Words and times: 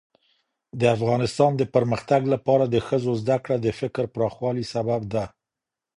د 0.79 0.81
افغانستان 0.95 1.51
د 1.57 1.63
پرمختګ 1.75 2.21
لپاره 2.33 2.65
د 2.67 2.75
ښځو 2.87 3.11
زدهکړه 3.21 3.57
د 3.61 3.67
فکر 3.79 4.03
پراخوالي 4.15 4.65
سبب 4.73 5.01
ده 5.13 5.23